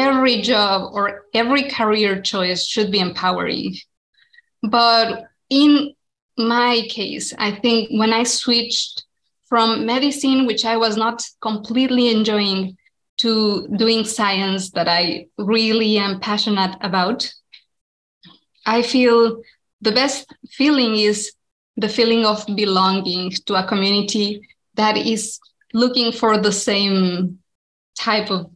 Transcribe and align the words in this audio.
every 0.00 0.40
job 0.40 0.90
or 0.92 1.26
every 1.34 1.64
career 1.70 2.20
choice 2.20 2.64
should 2.66 2.90
be 2.90 3.00
empowering. 3.00 3.76
But 4.62 5.24
in 5.50 5.94
my 6.36 6.86
case, 6.88 7.34
I 7.38 7.50
think 7.52 7.90
when 7.90 8.12
I 8.12 8.24
switched 8.24 9.04
from 9.48 9.86
medicine, 9.86 10.46
which 10.46 10.64
I 10.64 10.76
was 10.76 10.96
not 10.96 11.22
completely 11.40 12.10
enjoying, 12.10 12.76
to 13.20 13.68
doing 13.76 14.02
science 14.04 14.70
that 14.70 14.88
I 14.88 15.26
really 15.36 15.98
am 15.98 16.20
passionate 16.20 16.74
about, 16.80 17.30
I 18.64 18.80
feel 18.80 19.42
the 19.82 19.92
best 19.92 20.32
feeling 20.50 20.96
is 20.96 21.32
the 21.76 21.88
feeling 21.88 22.24
of 22.24 22.46
belonging 22.56 23.32
to 23.46 23.54
a 23.54 23.66
community 23.66 24.40
that 24.74 24.96
is 24.96 25.38
looking 25.74 26.12
for 26.12 26.38
the 26.38 26.52
same 26.52 27.38
type 27.98 28.30
of 28.30 28.50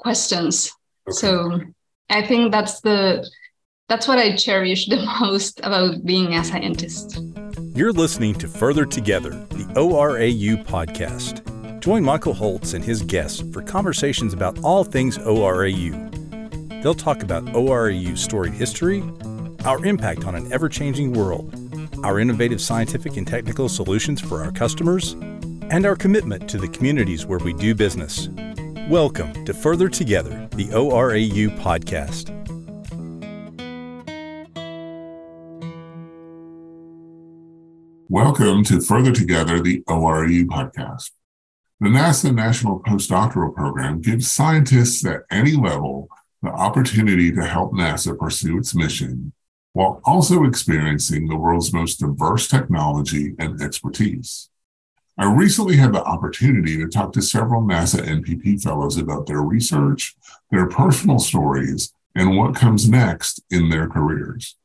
questions. 0.00 0.72
Okay. 1.08 1.16
So 1.16 1.60
I 2.08 2.26
think 2.26 2.52
that's 2.52 2.80
the 2.80 3.28
that's 3.88 4.06
what 4.06 4.18
I 4.18 4.36
cherish 4.36 4.86
the 4.86 4.96
most 5.20 5.60
about 5.60 6.04
being 6.04 6.34
a 6.34 6.44
scientist. 6.44 7.20
You're 7.74 7.92
listening 7.92 8.34
to 8.34 8.48
Further 8.48 8.86
Together, 8.86 9.30
the 9.30 9.66
ORAU 9.74 10.64
podcast. 10.64 11.44
Join 11.80 12.04
Michael 12.04 12.34
Holtz 12.34 12.74
and 12.74 12.84
his 12.84 13.02
guests 13.02 13.42
for 13.52 13.62
conversations 13.62 14.32
about 14.32 14.62
all 14.62 14.84
things 14.84 15.18
ORAU. 15.18 16.82
They'll 16.82 16.94
talk 16.94 17.22
about 17.22 17.44
ORAU's 17.54 18.22
storied 18.22 18.54
history, 18.54 19.02
our 19.64 19.84
impact 19.84 20.24
on 20.24 20.34
an 20.34 20.52
ever 20.52 20.68
changing 20.68 21.12
world, 21.12 21.54
our 22.04 22.18
innovative 22.18 22.60
scientific 22.60 23.16
and 23.16 23.26
technical 23.26 23.68
solutions 23.68 24.20
for 24.20 24.42
our 24.42 24.52
customers, 24.52 25.12
and 25.70 25.86
our 25.86 25.96
commitment 25.96 26.48
to 26.50 26.58
the 26.58 26.68
communities 26.68 27.26
where 27.26 27.38
we 27.38 27.52
do 27.54 27.74
business. 27.74 28.28
Welcome 28.90 29.44
to 29.44 29.54
Further 29.54 29.88
Together, 29.88 30.48
the 30.56 30.66
ORAU 30.70 31.56
podcast. 31.60 32.28
Welcome 38.08 38.64
to 38.64 38.80
Further 38.80 39.12
Together, 39.12 39.60
the 39.62 39.84
ORAU 39.86 40.46
podcast. 40.46 41.12
The 41.78 41.88
NASA 41.88 42.34
National 42.34 42.80
Postdoctoral 42.80 43.54
Program 43.54 44.00
gives 44.00 44.28
scientists 44.28 45.06
at 45.06 45.20
any 45.30 45.52
level 45.52 46.08
the 46.42 46.48
opportunity 46.48 47.30
to 47.30 47.44
help 47.44 47.72
NASA 47.72 48.18
pursue 48.18 48.58
its 48.58 48.74
mission 48.74 49.32
while 49.72 50.00
also 50.04 50.42
experiencing 50.42 51.28
the 51.28 51.36
world's 51.36 51.72
most 51.72 52.00
diverse 52.00 52.48
technology 52.48 53.36
and 53.38 53.62
expertise. 53.62 54.49
I 55.20 55.24
recently 55.30 55.76
had 55.76 55.92
the 55.92 56.02
opportunity 56.02 56.78
to 56.78 56.88
talk 56.88 57.12
to 57.12 57.20
several 57.20 57.60
NASA 57.60 58.00
NPP 58.00 58.62
fellows 58.62 58.96
about 58.96 59.26
their 59.26 59.42
research, 59.42 60.16
their 60.50 60.66
personal 60.66 61.18
stories, 61.18 61.92
and 62.14 62.38
what 62.38 62.54
comes 62.54 62.88
next 62.88 63.42
in 63.50 63.68
their 63.68 63.86
careers. 63.86 64.56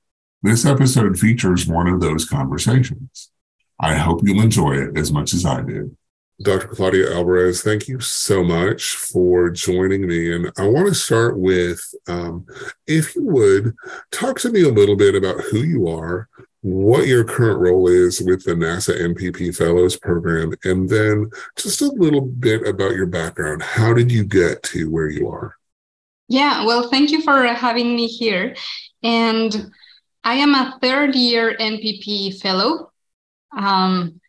This 0.43 0.65
episode 0.65 1.19
features 1.19 1.67
one 1.67 1.87
of 1.87 1.99
those 1.99 2.23
conversations. 2.23 3.31
I 3.81 3.95
hope 3.95 4.21
you'll 4.23 4.41
enjoy 4.41 4.77
it 4.77 4.97
as 4.97 5.11
much 5.11 5.33
as 5.33 5.45
I 5.45 5.59
did. 5.61 5.93
Dr. 6.41 6.69
Claudia 6.69 7.13
Alvarez, 7.13 7.61
thank 7.61 7.89
you 7.89 7.99
so 7.99 8.41
much 8.41 8.95
for 8.95 9.49
joining 9.49 10.07
me. 10.07 10.33
And 10.33 10.53
I 10.57 10.69
want 10.69 10.87
to 10.87 10.95
start 10.95 11.37
with 11.37 11.81
um, 12.07 12.45
if 12.87 13.13
you 13.13 13.23
would 13.23 13.75
talk 14.09 14.39
to 14.39 14.49
me 14.49 14.61
a 14.63 14.69
little 14.69 14.95
bit 14.95 15.15
about 15.15 15.41
who 15.41 15.63
you 15.63 15.89
are, 15.89 16.29
what 16.65 17.07
your 17.07 17.23
current 17.23 17.59
role 17.59 17.87
is 17.87 18.21
with 18.21 18.43
the 18.43 18.53
NASA 18.53 18.99
NPP 18.99 19.55
Fellows 19.55 19.97
Program, 19.97 20.53
and 20.63 20.89
then 20.89 21.29
just 21.55 21.81
a 21.81 21.91
little 21.91 22.21
bit 22.21 22.67
about 22.67 22.95
your 22.95 23.05
background. 23.05 23.61
How 23.61 23.93
did 23.93 24.11
you 24.11 24.23
get 24.23 24.63
to 24.63 24.89
where 24.89 25.09
you 25.09 25.29
are? 25.29 25.55
Yeah, 26.27 26.65
well, 26.65 26.89
thank 26.89 27.11
you 27.11 27.21
for 27.21 27.43
having 27.45 27.95
me 27.95 28.07
here. 28.07 28.55
And 29.03 29.71
I 30.23 30.35
am 30.35 30.55
a 30.55 30.77
third 30.81 31.13
year 31.13 31.55
NPP 31.59 32.41
Fellow 32.41 32.91
um, 33.55 34.19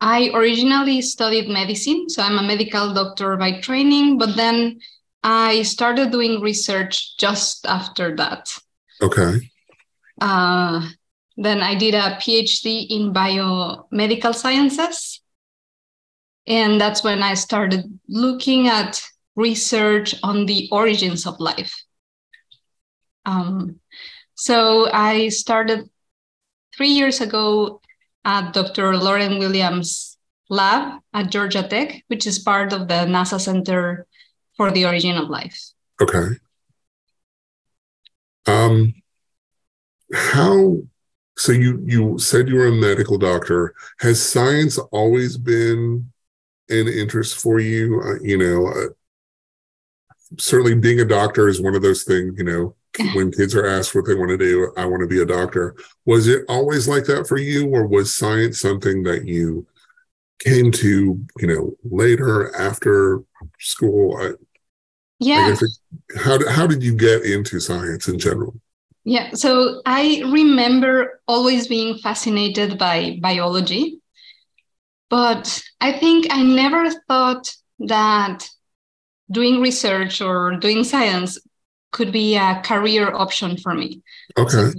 I 0.00 0.30
originally 0.32 1.02
studied 1.02 1.48
medicine, 1.48 2.08
so 2.08 2.22
I'm 2.22 2.38
a 2.38 2.42
medical 2.42 2.94
doctor 2.94 3.36
by 3.36 3.60
training, 3.60 4.18
but 4.18 4.36
then 4.36 4.80
I 5.22 5.62
started 5.62 6.12
doing 6.12 6.40
research 6.40 7.16
just 7.18 7.66
after 7.66 8.14
that. 8.16 8.48
Okay. 9.02 9.50
Uh, 10.20 10.88
then 11.38 11.62
I 11.62 11.76
did 11.76 11.94
a 11.94 12.18
PhD 12.18 12.86
in 12.90 13.14
biomedical 13.14 14.34
sciences. 14.34 15.22
And 16.48 16.80
that's 16.80 17.04
when 17.04 17.22
I 17.22 17.34
started 17.34 17.84
looking 18.08 18.66
at 18.66 19.00
research 19.36 20.16
on 20.24 20.46
the 20.46 20.68
origins 20.72 21.26
of 21.26 21.38
life. 21.38 21.72
Um, 23.24 23.78
so 24.34 24.90
I 24.92 25.28
started 25.28 25.88
three 26.76 26.88
years 26.88 27.20
ago 27.20 27.80
at 28.24 28.52
Dr. 28.52 28.96
Loren 28.96 29.38
Williams' 29.38 30.18
lab 30.50 31.00
at 31.14 31.30
Georgia 31.30 31.62
Tech, 31.62 32.02
which 32.08 32.26
is 32.26 32.40
part 32.40 32.72
of 32.72 32.88
the 32.88 33.06
NASA 33.06 33.40
Center 33.40 34.06
for 34.56 34.72
the 34.72 34.86
Origin 34.86 35.16
of 35.16 35.28
Life. 35.28 35.70
Okay. 36.02 36.34
Um, 38.46 38.94
how? 40.12 40.78
So 41.38 41.52
you 41.52 41.80
you 41.86 42.18
said 42.18 42.48
you 42.48 42.56
were 42.56 42.66
a 42.66 42.72
medical 42.72 43.16
doctor. 43.16 43.72
Has 44.00 44.20
science 44.20 44.76
always 44.90 45.38
been 45.38 46.10
an 46.68 46.88
interest 46.88 47.40
for 47.40 47.60
you? 47.60 48.00
Uh, 48.00 48.20
you 48.20 48.36
know, 48.36 48.66
uh, 48.66 48.88
certainly 50.36 50.74
being 50.74 50.98
a 51.00 51.04
doctor 51.04 51.48
is 51.48 51.60
one 51.60 51.76
of 51.76 51.82
those 51.82 52.02
things. 52.02 52.34
You 52.36 52.44
know, 52.44 52.74
when 53.14 53.30
kids 53.30 53.54
are 53.54 53.66
asked 53.66 53.94
what 53.94 54.04
they 54.04 54.16
want 54.16 54.30
to 54.30 54.36
do, 54.36 54.72
I 54.76 54.84
want 54.84 55.00
to 55.02 55.06
be 55.06 55.22
a 55.22 55.26
doctor. 55.26 55.76
Was 56.06 56.26
it 56.26 56.44
always 56.48 56.88
like 56.88 57.04
that 57.04 57.28
for 57.28 57.38
you, 57.38 57.68
or 57.68 57.86
was 57.86 58.12
science 58.12 58.60
something 58.60 59.04
that 59.04 59.24
you 59.24 59.64
came 60.40 60.72
to, 60.72 61.24
you 61.38 61.46
know, 61.46 61.76
later 61.84 62.54
after 62.56 63.22
school? 63.60 64.16
I, 64.20 64.32
yeah. 65.20 65.54
I 65.54 66.18
how 66.18 66.48
how 66.50 66.66
did 66.66 66.82
you 66.82 66.96
get 66.96 67.22
into 67.22 67.60
science 67.60 68.08
in 68.08 68.18
general? 68.18 68.60
Yeah, 69.08 69.30
so 69.32 69.80
I 69.86 70.22
remember 70.26 71.22
always 71.26 71.66
being 71.66 71.96
fascinated 71.96 72.76
by 72.76 73.16
biology, 73.22 74.02
but 75.08 75.62
I 75.80 75.92
think 75.92 76.26
I 76.28 76.42
never 76.42 76.90
thought 77.08 77.50
that 77.78 78.46
doing 79.30 79.62
research 79.62 80.20
or 80.20 80.58
doing 80.58 80.84
science 80.84 81.38
could 81.90 82.12
be 82.12 82.36
a 82.36 82.60
career 82.62 83.10
option 83.14 83.56
for 83.56 83.72
me. 83.72 84.02
Okay. 84.36 84.50
So 84.50 84.72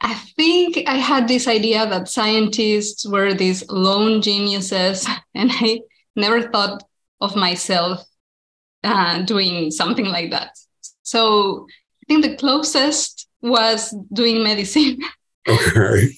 I 0.00 0.14
think 0.34 0.82
I 0.88 0.96
had 0.96 1.28
this 1.28 1.46
idea 1.46 1.86
that 1.86 2.08
scientists 2.08 3.06
were 3.06 3.32
these 3.32 3.62
lone 3.70 4.22
geniuses, 4.22 5.06
and 5.36 5.52
I 5.52 5.82
never 6.16 6.42
thought 6.42 6.82
of 7.20 7.36
myself 7.36 8.02
uh, 8.82 9.22
doing 9.22 9.70
something 9.70 10.06
like 10.06 10.32
that. 10.32 10.50
So 11.04 11.68
I 11.70 12.04
think 12.08 12.24
the 12.24 12.36
closest 12.36 13.21
was 13.42 13.94
doing 14.12 14.42
medicine. 14.42 14.98
Okay. 15.48 16.12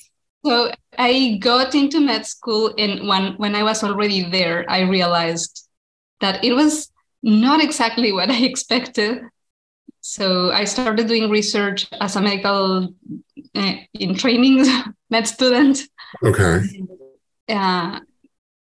so 0.44 0.70
I 0.98 1.38
got 1.40 1.74
into 1.74 2.00
med 2.00 2.26
school, 2.26 2.74
and 2.78 3.08
when 3.08 3.34
when 3.36 3.54
I 3.54 3.62
was 3.62 3.82
already 3.82 4.22
there, 4.22 4.64
I 4.68 4.80
realized 4.82 5.66
that 6.20 6.44
it 6.44 6.52
was 6.52 6.90
not 7.22 7.62
exactly 7.62 8.12
what 8.12 8.30
I 8.30 8.44
expected. 8.50 9.22
So 10.00 10.52
I 10.52 10.64
started 10.64 11.08
doing 11.08 11.30
research 11.30 11.88
as 12.00 12.16
a 12.16 12.20
medical 12.20 12.94
uh, 13.54 13.72
in 13.94 14.14
training 14.14 14.66
med 15.10 15.26
student. 15.26 15.80
Okay. 16.22 16.60
Uh, 17.48 18.00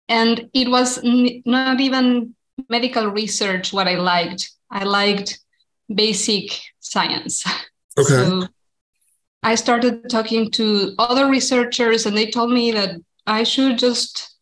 and 0.08 0.50
it 0.52 0.68
was 0.68 0.98
n- 0.98 1.42
not 1.46 1.80
even 1.80 2.34
medical 2.68 3.06
research 3.06 3.72
what 3.72 3.88
I 3.88 3.96
liked. 3.96 4.50
I 4.70 4.84
liked 4.84 5.40
basic 5.92 6.60
science. 6.80 7.44
Okay. 7.98 8.08
So 8.08 8.46
I 9.42 9.54
started 9.54 10.08
talking 10.10 10.50
to 10.52 10.94
other 10.98 11.28
researchers, 11.28 12.06
and 12.06 12.16
they 12.16 12.30
told 12.30 12.52
me 12.52 12.72
that 12.72 12.96
I 13.26 13.42
should 13.42 13.78
just 13.78 14.34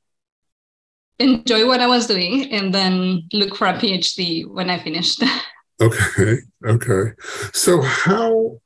enjoy 1.19 1.67
what 1.67 1.81
I 1.81 1.87
was 1.87 2.07
doing 2.07 2.53
and 2.53 2.73
then 2.73 3.29
look 3.33 3.57
for 3.57 3.67
a 3.67 3.75
PhD 3.75 4.47
when 4.49 4.71
I 4.71 4.79
finished. 4.79 5.23
Okay. 5.81 6.39
Okay. 6.67 7.13
So, 7.53 7.81
how 7.81 8.61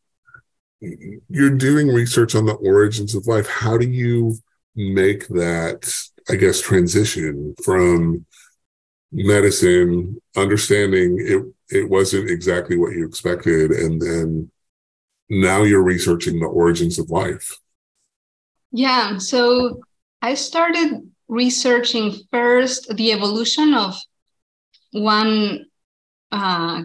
you're 0.81 1.51
doing 1.51 1.89
research 1.89 2.35
on 2.35 2.47
the 2.47 2.55
origins 2.55 3.15
of 3.15 3.27
life, 3.27 3.47
how 3.47 3.77
do 3.77 3.87
you 3.87 4.37
make 4.75 5.29
that, 5.29 5.95
I 6.31 6.37
guess, 6.37 6.63
transition 6.63 7.55
from 7.63 8.25
medicine, 9.13 10.21
understanding 10.37 11.19
it, 11.21 11.77
it 11.77 11.91
wasn't 11.91 12.31
exactly 12.31 12.79
what 12.79 12.93
you 12.93 13.07
expected, 13.07 13.73
and 13.73 14.01
then 14.01 14.51
now 15.33 15.63
you're 15.63 15.83
researching 15.83 16.39
the 16.39 16.47
origins 16.47 16.99
of 16.99 17.11
life? 17.11 17.59
Yeah. 18.71 19.19
So, 19.19 19.81
I 20.21 20.35
started 20.35 21.11
researching 21.29 22.15
first 22.31 22.95
the 22.97 23.13
evolution 23.13 23.75
of 23.75 23.97
one 24.93 25.67
uh, 26.31 26.83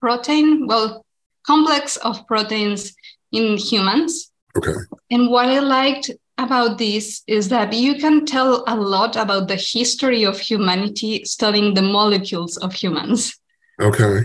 protein, 0.00 0.66
well, 0.66 1.04
complex 1.46 1.96
of 1.98 2.26
proteins 2.26 2.94
in 3.30 3.56
humans. 3.56 4.32
Okay. 4.56 4.74
And 5.10 5.30
what 5.30 5.48
I 5.48 5.60
liked 5.60 6.10
about 6.38 6.78
this 6.78 7.22
is 7.26 7.48
that 7.50 7.72
you 7.72 7.96
can 7.96 8.26
tell 8.26 8.64
a 8.66 8.74
lot 8.74 9.16
about 9.16 9.48
the 9.48 9.56
history 9.56 10.24
of 10.24 10.40
humanity 10.40 11.24
studying 11.24 11.74
the 11.74 11.82
molecules 11.82 12.56
of 12.56 12.72
humans. 12.72 13.38
Okay. 13.80 14.24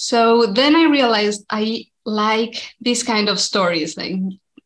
So 0.00 0.46
then 0.46 0.76
I 0.76 0.84
realized 0.84 1.44
I 1.50 1.84
like 2.06 2.72
this 2.80 3.02
kind 3.02 3.28
of 3.28 3.38
stories, 3.38 3.98
like 3.98 4.14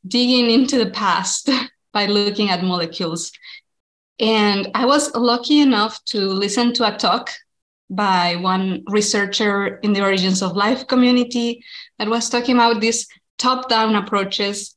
digging 0.06 0.48
into 0.48 0.78
the 0.78 0.90
past 0.90 1.50
by 1.92 2.06
looking 2.06 2.50
at 2.50 2.62
molecules. 2.62 3.32
And 4.20 4.70
I 4.76 4.86
was 4.86 5.12
lucky 5.16 5.58
enough 5.58 5.98
to 6.10 6.20
listen 6.20 6.72
to 6.74 6.86
a 6.86 6.96
talk 6.96 7.30
by 7.90 8.36
one 8.36 8.84
researcher 8.86 9.78
in 9.78 9.92
the 9.92 10.02
origins 10.02 10.40
of 10.40 10.54
life 10.54 10.86
community 10.86 11.64
that 11.98 12.08
was 12.08 12.30
talking 12.30 12.54
about 12.54 12.80
these 12.80 13.08
top 13.36 13.68
down 13.68 13.96
approaches 13.96 14.76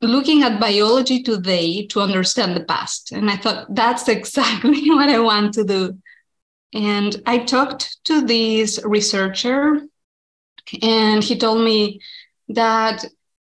looking 0.00 0.42
at 0.42 0.58
biology 0.58 1.22
today 1.22 1.86
to 1.86 2.00
understand 2.00 2.56
the 2.56 2.64
past. 2.64 3.12
And 3.12 3.30
I 3.30 3.36
thought 3.36 3.72
that's 3.72 4.08
exactly 4.16 4.90
what 4.90 5.10
I 5.10 5.20
want 5.20 5.54
to 5.54 5.64
do. 5.64 5.96
And 6.72 7.20
I 7.26 7.38
talked 7.38 8.04
to 8.04 8.20
this 8.20 8.80
researcher, 8.84 9.82
and 10.82 11.24
he 11.24 11.36
told 11.36 11.64
me 11.64 12.00
that 12.48 13.04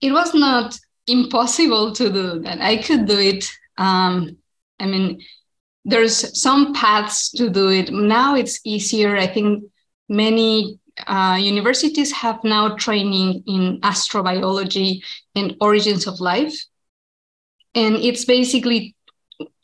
it 0.00 0.12
was 0.12 0.34
not 0.34 0.78
impossible 1.06 1.92
to 1.92 2.10
do 2.10 2.40
that. 2.40 2.60
I 2.60 2.76
could 2.76 3.06
do 3.06 3.18
it. 3.18 3.48
Um, 3.78 4.36
I 4.78 4.86
mean, 4.86 5.22
there's 5.84 6.38
some 6.40 6.74
paths 6.74 7.30
to 7.32 7.48
do 7.48 7.70
it. 7.70 7.92
Now 7.92 8.34
it's 8.34 8.60
easier. 8.64 9.16
I 9.16 9.28
think 9.28 9.64
many 10.08 10.80
uh, 11.06 11.38
universities 11.40 12.10
have 12.12 12.42
now 12.42 12.74
training 12.76 13.44
in 13.46 13.80
astrobiology 13.82 15.02
and 15.34 15.56
origins 15.60 16.06
of 16.06 16.20
life. 16.20 16.58
And 17.74 17.96
it's 17.96 18.24
basically, 18.24 18.95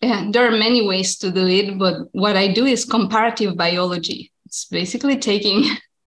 yeah, 0.03 0.27
there 0.31 0.47
are 0.47 0.51
many 0.51 0.87
ways 0.87 1.17
to 1.19 1.31
do 1.31 1.47
it, 1.47 1.79
but 1.79 2.09
what 2.11 2.37
I 2.37 2.49
do 2.49 2.67
is 2.67 2.85
comparative 2.85 3.57
biology. 3.57 4.33
It's 4.47 4.65
basically 4.65 5.17
taking 5.17 5.65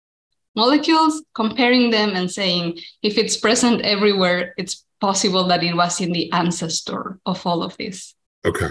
molecules, 0.55 1.23
comparing 1.33 1.91
them, 1.91 2.09
and 2.09 2.29
saying 2.29 2.77
if 3.01 3.17
it's 3.17 3.37
present 3.37 3.81
everywhere, 3.81 4.53
it's 4.57 4.83
possible 4.99 5.47
that 5.47 5.63
it 5.63 5.75
was 5.75 6.01
in 6.01 6.11
the 6.11 6.29
ancestor 6.33 7.19
of 7.25 7.45
all 7.47 7.63
of 7.63 7.77
this. 7.77 8.15
Okay. 8.45 8.67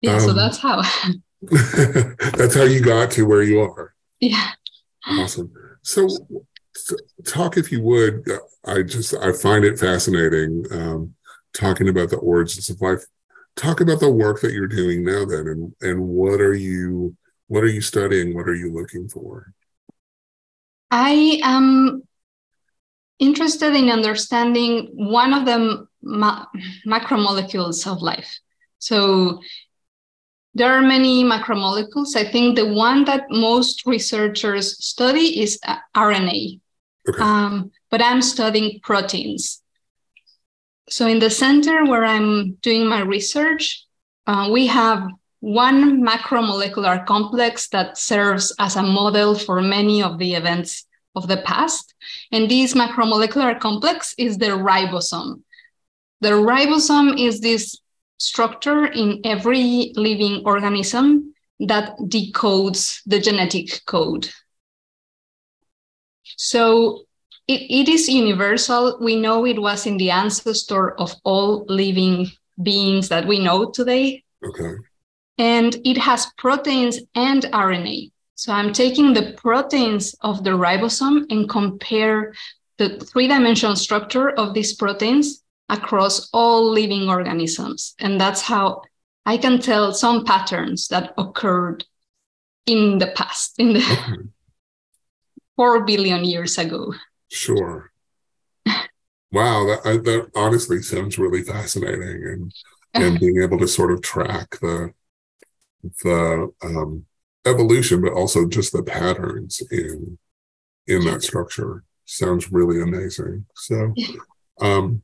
Yeah, 0.00 0.14
um, 0.14 0.20
so 0.20 0.32
that's 0.32 0.58
how. 0.58 0.82
that's 1.42 2.54
how 2.54 2.64
you 2.64 2.80
got 2.80 3.10
to 3.12 3.24
where 3.24 3.42
you 3.42 3.60
are. 3.60 3.94
Yeah. 4.20 4.52
Awesome. 5.06 5.52
So, 5.82 6.08
talk 7.26 7.56
if 7.56 7.70
you 7.72 7.82
would. 7.82 8.26
I 8.64 8.82
just 8.82 9.14
I 9.14 9.32
find 9.32 9.64
it 9.64 9.78
fascinating 9.78 10.66
um, 10.70 11.14
talking 11.52 11.88
about 11.88 12.10
the 12.10 12.16
origins 12.16 12.70
of 12.70 12.80
life. 12.80 13.04
Talk 13.56 13.80
about 13.80 14.00
the 14.00 14.10
work 14.10 14.40
that 14.40 14.52
you're 14.52 14.66
doing 14.66 15.04
now, 15.04 15.24
then, 15.24 15.46
and 15.48 15.74
and 15.80 16.08
what 16.08 16.40
are 16.40 16.54
you 16.54 17.16
what 17.48 17.64
are 17.64 17.68
you 17.68 17.80
studying? 17.80 18.34
What 18.34 18.48
are 18.48 18.54
you 18.54 18.72
looking 18.72 19.08
for? 19.08 19.52
I 20.90 21.40
am 21.42 22.02
interested 23.18 23.74
in 23.74 23.90
understanding 23.90 24.90
one 24.94 25.34
of 25.34 25.44
the 25.44 25.86
ma- 26.02 26.46
macromolecules 26.86 27.90
of 27.90 28.02
life. 28.02 28.38
So 28.78 29.40
there 30.54 30.72
are 30.72 30.82
many 30.82 31.22
macromolecules. 31.22 32.16
I 32.16 32.24
think 32.24 32.56
the 32.56 32.72
one 32.72 33.04
that 33.04 33.24
most 33.30 33.86
researchers 33.86 34.84
study 34.84 35.42
is 35.42 35.58
uh, 35.66 35.76
RNA. 35.96 36.60
Okay. 37.08 37.22
Um, 37.22 37.70
but 37.90 38.02
I'm 38.02 38.22
studying 38.22 38.80
proteins. 38.82 39.59
So 40.90 41.06
in 41.06 41.20
the 41.20 41.30
center 41.30 41.84
where 41.84 42.04
I'm 42.04 42.54
doing 42.62 42.86
my 42.86 43.00
research, 43.00 43.86
uh, 44.26 44.50
we 44.52 44.66
have 44.66 45.06
one 45.38 46.02
macromolecular 46.02 47.06
complex 47.06 47.68
that 47.68 47.96
serves 47.96 48.52
as 48.58 48.76
a 48.76 48.82
model 48.82 49.38
for 49.38 49.62
many 49.62 50.02
of 50.02 50.18
the 50.18 50.34
events 50.34 50.86
of 51.14 51.28
the 51.28 51.38
past. 51.38 51.94
And 52.32 52.50
this 52.50 52.74
macromolecular 52.74 53.58
complex 53.60 54.14
is 54.18 54.36
the 54.36 54.46
ribosome. 54.46 55.42
The 56.20 56.30
ribosome 56.30 57.18
is 57.18 57.40
this 57.40 57.78
structure 58.18 58.86
in 58.86 59.20
every 59.24 59.92
living 59.94 60.42
organism 60.44 61.34
that 61.60 61.96
decodes 62.00 63.00
the 63.06 63.20
genetic 63.20 63.84
code. 63.86 64.28
So 66.36 67.04
it, 67.50 67.62
it 67.68 67.88
is 67.88 68.08
universal. 68.08 68.96
We 69.00 69.16
know 69.16 69.44
it 69.44 69.60
was 69.60 69.84
in 69.84 69.96
the 69.96 70.12
ancestor 70.12 70.92
of 71.00 71.12
all 71.24 71.64
living 71.68 72.30
beings 72.62 73.08
that 73.08 73.26
we 73.26 73.40
know 73.40 73.72
today. 73.72 74.22
Okay. 74.46 74.74
And 75.36 75.76
it 75.84 75.98
has 75.98 76.26
proteins 76.38 77.00
and 77.16 77.42
RNA. 77.42 78.12
So 78.36 78.52
I'm 78.52 78.72
taking 78.72 79.14
the 79.14 79.34
proteins 79.36 80.14
of 80.20 80.44
the 80.44 80.50
ribosome 80.50 81.26
and 81.28 81.48
compare 81.48 82.34
the 82.78 83.00
three-dimensional 83.00 83.74
structure 83.74 84.30
of 84.30 84.54
these 84.54 84.74
proteins 84.74 85.42
across 85.68 86.30
all 86.32 86.70
living 86.70 87.08
organisms. 87.08 87.94
And 87.98 88.20
that's 88.20 88.42
how 88.42 88.82
I 89.26 89.36
can 89.36 89.58
tell 89.58 89.92
some 89.92 90.24
patterns 90.24 90.86
that 90.88 91.14
occurred 91.18 91.84
in 92.66 92.98
the 92.98 93.08
past, 93.08 93.54
in 93.58 93.72
the 93.72 93.80
okay. 93.80 94.22
four 95.56 95.84
billion 95.84 96.24
years 96.24 96.56
ago. 96.56 96.94
Sure. 97.30 97.92
wow, 99.32 99.66
that, 99.66 100.02
that 100.04 100.30
honestly 100.34 100.82
sounds 100.82 101.18
really 101.18 101.42
fascinating, 101.42 102.00
and 102.24 102.52
and 102.94 103.20
being 103.20 103.40
able 103.42 103.58
to 103.58 103.68
sort 103.68 103.92
of 103.92 104.02
track 104.02 104.58
the 104.60 104.92
the 106.02 106.52
um, 106.62 107.06
evolution, 107.46 108.02
but 108.02 108.12
also 108.12 108.46
just 108.46 108.72
the 108.72 108.82
patterns 108.82 109.62
in 109.70 110.18
in 110.86 111.04
that 111.04 111.22
structure 111.22 111.84
sounds 112.04 112.50
really 112.50 112.82
amazing. 112.82 113.46
So, 113.54 113.94
um, 114.60 115.02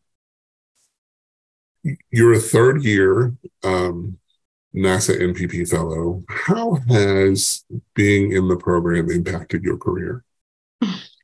you're 2.11 2.33
a 2.33 2.41
third 2.41 2.83
year 2.83 3.37
um, 3.63 4.19
NASA 4.75 5.19
NPP 5.19 5.69
fellow. 5.69 6.25
How 6.29 6.75
has 6.89 7.65
being 7.95 8.33
in 8.33 8.49
the 8.49 8.57
program 8.57 9.11
impacted 9.11 9.63
your 9.63 9.79
career? 9.79 10.25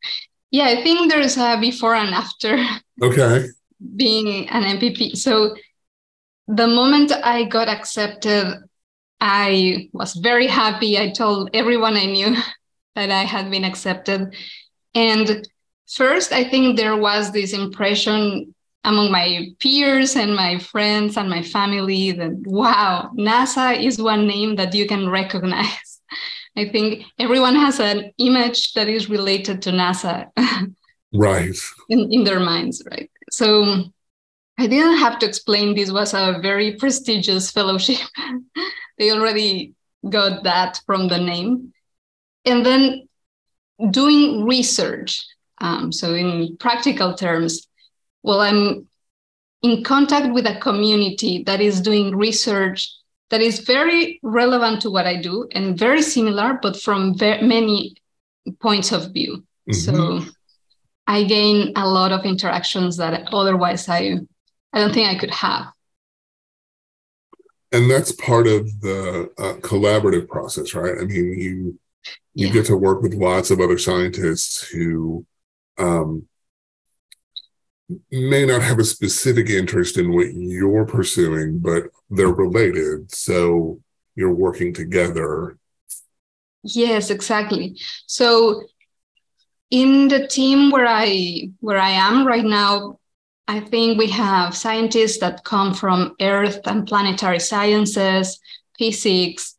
Yeah, 0.53 0.67
I 0.67 0.83
think 0.83 1.11
there's 1.11 1.37
a 1.37 1.59
before 1.61 1.95
and 1.95 2.15
after. 2.15 2.57
Okay. 3.03 3.47
Being 3.97 4.49
an 4.51 4.79
NPP. 4.79 5.17
So 5.17 5.57
the 6.47 6.69
moment 6.69 7.11
I 7.11 7.45
got 7.45 7.67
accepted, 7.67 8.63
I 9.21 9.89
was 9.93 10.15
very 10.15 10.47
happy. 10.47 10.99
I 10.99 11.11
told 11.11 11.51
everyone 11.53 11.97
I 11.97 12.05
knew 12.05 12.37
that 12.95 13.11
I 13.11 13.25
had 13.25 13.51
been 13.51 13.65
accepted. 13.65 14.37
And 14.95 15.49
first, 15.93 16.31
I 16.33 16.45
think 16.45 16.77
there 16.77 16.97
was 16.97 17.33
this 17.33 17.55
impression 17.55 18.55
among 18.85 19.11
my 19.11 19.49
peers 19.59 20.17
and 20.17 20.37
my 20.37 20.59
friends 20.59 21.17
and 21.17 21.31
my 21.31 21.43
family 21.43 22.13
that 22.13 22.33
wow 22.47 23.11
nasa 23.17 23.81
is 23.81 24.03
one 24.03 24.27
name 24.27 24.57
that 24.57 24.75
you 24.75 24.87
can 24.87 25.09
recognize 25.09 26.01
i 26.57 26.69
think 26.69 27.05
everyone 27.19 27.55
has 27.55 27.81
an 27.81 28.13
image 28.19 28.73
that 28.75 28.89
is 28.89 29.09
related 29.09 29.63
to 29.63 29.71
nasa 29.71 30.29
right. 31.13 31.57
in, 31.89 32.13
in 32.13 32.25
their 32.25 32.41
minds 32.41 32.83
right? 32.91 33.11
So 33.31 33.85
i 34.59 34.67
didn't 34.67 34.99
have 34.99 35.19
to 35.21 35.27
explain 35.27 35.75
this 35.75 35.91
was 35.91 36.15
a 36.15 36.39
very 36.43 36.77
prestigious 36.77 37.51
fellowship. 37.51 37.99
They 38.99 39.11
already 39.11 39.73
got 40.09 40.45
that 40.45 40.79
from 40.85 41.09
the 41.09 41.19
name. 41.19 41.73
And 42.45 42.65
then 42.65 43.09
doing 43.91 44.45
research 44.45 45.27
um, 45.59 45.91
so 45.91 46.15
in 46.15 46.57
practical 46.59 47.15
terms 47.15 47.67
well, 48.23 48.41
I'm 48.41 48.89
in 49.63 49.83
contact 49.85 50.33
with 50.33 50.47
a 50.47 50.59
community 50.61 51.43
that 51.45 51.61
is 51.61 51.81
doing 51.81 52.17
research 52.17 52.91
that 53.33 53.41
is 53.41 53.61
very 53.61 54.21
relevant 54.23 54.83
to 54.83 54.91
what 54.91 55.07
I 55.07 55.17
do 55.17 55.49
and 55.53 55.77
very 55.77 56.03
similar, 56.03 56.59
but 56.61 56.79
from 56.79 57.17
very 57.17 57.41
many 57.41 57.97
points 58.61 58.93
of 58.93 59.11
view. 59.15 59.43
Mm-hmm. 59.71 59.73
So 59.73 60.21
I 61.07 61.25
gain 61.25 61.73
a 61.75 61.89
lot 61.89 62.13
of 62.13 62.27
interactions 62.27 62.99
that 62.99 63.33
otherwise 63.33 63.89
I, 63.89 64.19
I 64.75 64.81
don't 64.81 64.93
think 64.93 65.09
I 65.09 65.19
could 65.19 65.31
have. 65.31 65.69
And 67.73 67.91
that's 67.91 68.13
part 68.13 68.47
of 68.47 68.67
the 68.83 69.31
uh, 69.39 69.55
collaborative 69.61 70.29
process, 70.29 70.75
right? 70.75 70.99
I 71.01 71.05
mean, 71.05 71.39
you 71.39 71.79
you 72.35 72.47
yeah. 72.49 72.53
get 72.53 72.67
to 72.67 72.77
work 72.77 73.01
with 73.01 73.15
lots 73.15 73.51
of 73.51 73.61
other 73.61 73.79
scientists 73.79 74.63
who 74.63 75.25
um, 75.79 76.27
may 78.11 78.45
not 78.45 78.63
have 78.63 78.79
a 78.79 78.85
specific 78.85 79.51
interest 79.51 79.99
in 79.99 80.13
what 80.13 80.33
you're 80.35 80.87
pursuing, 80.87 81.59
but 81.59 81.85
they're 82.11 82.29
related. 82.29 83.15
So 83.15 83.81
you're 84.15 84.35
working 84.35 84.75
together 84.75 85.57
Yes, 86.63 87.11
exactly. 87.11 87.77
So 88.07 88.63
in 89.71 90.09
the 90.09 90.27
team 90.27 90.71
where 90.71 90.87
I 90.87 91.51
where 91.61 91.79
I 91.79 91.91
am 91.91 92.27
right 92.27 92.45
now, 92.45 93.01
I 93.49 93.61
think 93.61 93.99
we 93.99 94.09
have 94.11 94.57
scientists 94.57 95.19
that 95.19 95.45
come 95.45 95.75
from 95.75 96.15
earth 96.21 96.61
and 96.67 96.87
planetary 96.87 97.41
sciences, 97.41 98.39
physics, 98.79 99.57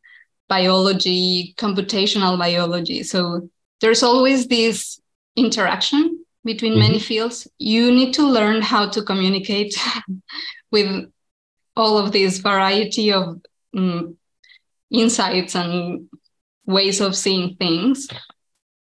biology, 0.48 1.54
computational 1.58 2.38
biology. 2.38 3.04
So 3.04 3.50
there's 3.82 4.04
always 4.04 4.48
this 4.48 5.02
interaction 5.36 6.24
between 6.44 6.74
mm-hmm. 6.74 6.82
many 6.82 7.00
fields. 7.00 7.48
You 7.58 7.92
need 7.92 8.14
to 8.16 8.28
learn 8.28 8.62
how 8.62 8.90
to 8.90 9.04
communicate 9.04 9.76
with 10.72 11.12
all 11.76 11.98
of 11.98 12.12
this 12.12 12.40
variety 12.40 13.12
of 13.12 13.42
um, 13.76 14.18
insights 14.92 15.56
and 15.56 16.10
ways 16.66 17.02
of 17.02 17.16
seeing 17.16 17.56
things. 17.56 18.08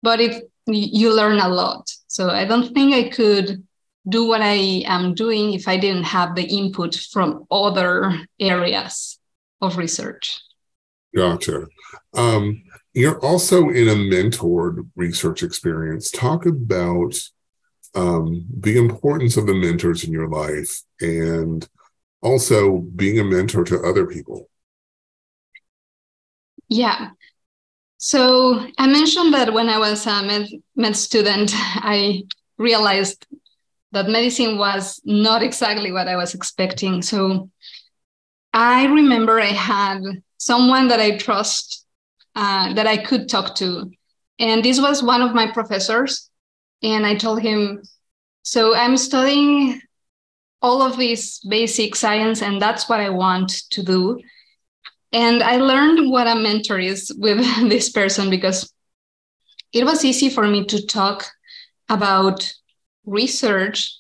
But 0.03 0.21
it 0.21 0.51
you 0.67 1.15
learn 1.15 1.39
a 1.39 1.49
lot. 1.49 1.91
So 2.07 2.31
I 2.31 2.45
don't 2.45 2.73
think 2.75 2.95
I 2.95 3.09
could 3.09 3.67
do 4.09 4.27
what 4.27 4.41
I 4.41 4.83
am 4.87 5.15
doing 5.15 5.53
if 5.53 5.69
I 5.69 5.77
didn't 5.77 6.05
have 6.05 6.35
the 6.35 6.45
input 6.45 6.95
from 6.95 7.47
other 7.51 8.27
areas 8.39 9.19
of 9.61 9.77
research. 9.77 10.41
Gotcha. 11.15 11.67
Um, 12.15 12.63
you're 12.95 13.19
also 13.25 13.69
in 13.69 13.89
a 13.89 13.95
mentored 13.95 14.89
research 14.97 15.43
experience. 15.43 16.11
Talk 16.11 16.47
about 16.47 17.15
um, 17.95 18.47
the 18.61 18.77
importance 18.77 19.37
of 19.37 19.47
the 19.47 19.55
mentors 19.55 20.05
in 20.05 20.13
your 20.13 20.29
life 20.29 20.83
and 21.01 21.69
also 22.23 22.79
being 22.79 23.19
a 23.19 23.25
mentor 23.25 23.65
to 23.65 23.83
other 23.83 24.07
people. 24.07 24.49
Yeah. 26.69 27.11
So 27.99 28.67
I 28.79 28.87
mentioned 28.87 29.35
that 29.35 29.53
when 29.53 29.69
I 29.69 29.79
was 29.79 30.07
a 30.07 30.23
med, 30.23 30.49
med 30.77 30.97
student, 30.97 31.53
I 31.57 32.23
realized 32.59 33.27
that 33.93 34.09
medicine 34.09 34.57
was 34.57 35.01
not 35.05 35.43
exactly 35.43 35.91
what 35.91 36.09
I 36.09 36.17
was 36.17 36.35
expecting. 36.35 37.03
So 37.03 37.51
I 38.53 38.87
remember 38.87 39.41
I 39.41 39.47
had 39.47 40.01
someone 40.39 40.89
that 40.89 41.01
I 41.01 41.17
trust 41.17 41.85
uh, 42.35 42.73
that 42.75 42.87
I 42.87 42.97
could 42.97 43.29
talk 43.29 43.55
to. 43.57 43.91
And 44.39 44.65
this 44.65 44.81
was 44.81 45.03
one 45.03 45.23
of 45.23 45.35
my 45.35 45.51
professors. 45.51 46.30
And 46.83 47.07
I 47.07 47.15
told 47.15 47.43
him, 47.43 47.83
So 48.43 48.75
I'm 48.75 48.97
studying 48.97 49.81
all 50.63 50.83
of 50.83 50.97
this 50.97 51.41
basic 51.41 51.95
science, 51.95 52.43
and 52.43 52.61
that's 52.61 52.89
what 52.89 53.01
I 53.01 53.11
want 53.11 53.51
to 53.71 53.83
do. 53.83 54.21
And 55.13 55.43
I 55.43 55.57
learned 55.57 56.11
what 56.11 56.27
a 56.27 56.37
mentor 56.37 56.79
is 56.79 57.13
with 57.19 57.39
this 57.69 57.91
person 57.91 58.31
because 58.31 58.73
it 59.73 59.85
was 59.85 60.05
easy 60.05 60.31
for 60.31 60.47
me 60.47 60.65
to 60.67 60.87
talk 60.87 61.27
about 61.89 62.53
research, 63.05 63.97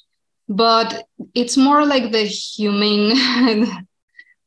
but 0.48 1.04
it's 1.34 1.56
more 1.56 1.84
like 1.84 2.12
the 2.12 2.24
human, 2.24 3.10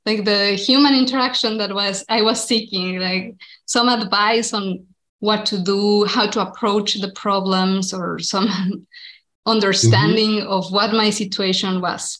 like 0.06 0.26
the 0.26 0.56
human 0.56 0.96
interaction 0.96 1.58
that 1.58 1.74
was 1.74 2.06
I 2.10 2.22
was 2.22 2.44
seeking, 2.44 3.00
like 3.00 3.36
some 3.66 3.90
advice 3.90 4.54
on 4.54 4.86
what 5.24 5.46
to 5.46 5.58
do, 5.58 6.04
how 6.04 6.28
to 6.28 6.42
approach 6.42 6.96
the 6.96 7.10
problems, 7.14 7.94
or 7.94 8.20
some 8.20 8.86
understanding 9.46 10.32
mm-hmm. 10.32 10.50
of 10.50 10.70
what 10.70 10.92
my 10.92 11.10
situation 11.10 11.80
was. 11.80 12.20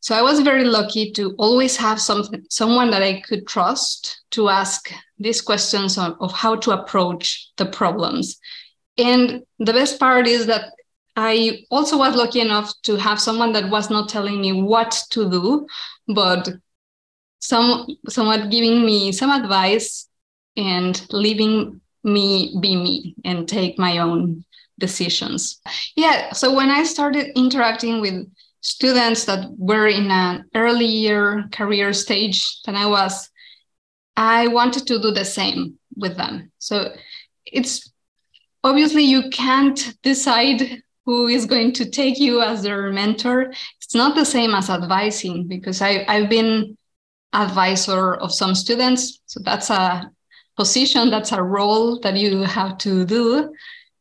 So 0.00 0.16
I 0.16 0.22
was 0.22 0.40
very 0.40 0.64
lucky 0.64 1.12
to 1.12 1.36
always 1.38 1.76
have 1.76 2.00
something, 2.00 2.44
someone 2.50 2.90
that 2.90 3.04
I 3.04 3.20
could 3.20 3.46
trust 3.46 4.22
to 4.32 4.48
ask 4.48 4.92
these 5.20 5.40
questions 5.40 5.96
of, 5.98 6.16
of 6.18 6.32
how 6.32 6.56
to 6.56 6.72
approach 6.72 7.52
the 7.58 7.66
problems. 7.66 8.40
And 8.96 9.44
the 9.60 9.72
best 9.72 10.00
part 10.00 10.26
is 10.26 10.46
that 10.46 10.72
I 11.14 11.60
also 11.70 11.96
was 11.98 12.16
lucky 12.16 12.40
enough 12.40 12.72
to 12.86 12.96
have 12.96 13.20
someone 13.20 13.52
that 13.52 13.70
was 13.70 13.88
not 13.88 14.08
telling 14.08 14.40
me 14.40 14.62
what 14.62 15.00
to 15.10 15.30
do, 15.30 15.66
but 16.08 16.48
some 17.38 17.86
somewhat 18.08 18.50
giving 18.50 18.84
me 18.84 19.12
some 19.12 19.30
advice 19.30 20.08
and 20.58 21.06
leaving 21.10 21.80
me 22.04 22.56
be 22.60 22.76
me 22.76 23.14
and 23.24 23.48
take 23.48 23.78
my 23.78 23.98
own 23.98 24.44
decisions. 24.78 25.60
Yeah. 25.96 26.32
So 26.32 26.54
when 26.54 26.70
I 26.70 26.84
started 26.84 27.32
interacting 27.36 28.00
with 28.00 28.26
students 28.60 29.24
that 29.24 29.48
were 29.56 29.86
in 29.86 30.10
an 30.10 30.44
earlier 30.54 31.44
career 31.52 31.92
stage 31.92 32.62
than 32.62 32.76
I 32.76 32.86
was, 32.86 33.30
I 34.16 34.48
wanted 34.48 34.86
to 34.88 34.98
do 34.98 35.10
the 35.10 35.24
same 35.24 35.78
with 35.96 36.16
them. 36.16 36.50
So 36.58 36.94
it's 37.46 37.90
obviously 38.64 39.04
you 39.04 39.30
can't 39.30 39.94
decide 40.02 40.82
who 41.06 41.26
is 41.28 41.46
going 41.46 41.72
to 41.72 41.88
take 41.88 42.18
you 42.18 42.42
as 42.42 42.62
their 42.62 42.92
mentor. 42.92 43.52
It's 43.80 43.94
not 43.94 44.14
the 44.14 44.24
same 44.24 44.54
as 44.54 44.68
advising 44.68 45.46
because 45.46 45.80
I, 45.80 46.04
I've 46.06 46.28
been 46.28 46.76
advisor 47.32 48.14
of 48.14 48.32
some 48.32 48.54
students. 48.54 49.20
So 49.26 49.40
that's 49.42 49.70
a 49.70 50.10
position, 50.58 51.08
that's 51.08 51.32
a 51.32 51.42
role 51.42 52.00
that 52.00 52.16
you 52.16 52.42
have 52.42 52.76
to 52.78 53.06
do. 53.06 53.54